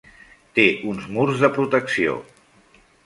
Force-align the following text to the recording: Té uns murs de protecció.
Té 0.59 0.63
uns 0.93 1.05
murs 1.17 1.43
de 1.43 1.51
protecció. 1.59 2.17